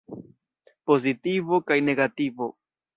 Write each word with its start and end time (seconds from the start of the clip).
Pozitivo 0.91 1.63
kaj 1.71 1.81
negativo. 1.93 2.55